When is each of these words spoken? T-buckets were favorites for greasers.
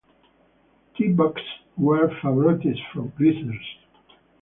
T-buckets 0.95 1.45
were 1.77 2.07
favorites 2.23 2.79
for 2.91 3.03
greasers. 3.15 3.77